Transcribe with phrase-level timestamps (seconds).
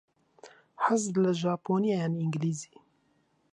[0.83, 2.73] حەزت لە ژاپۆنییە یان ئینگلیزی؟